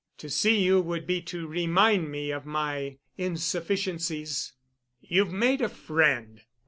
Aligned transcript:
To 0.17 0.31
see 0.31 0.59
you 0.63 0.81
would 0.81 1.05
be 1.05 1.21
to 1.21 1.45
remind 1.45 2.09
me 2.09 2.31
of 2.31 2.43
my 2.43 2.97
insufficiencies." 3.19 4.51
"You've 4.99 5.31
made 5.31 5.61
a 5.61 5.69
friend." 5.69 6.41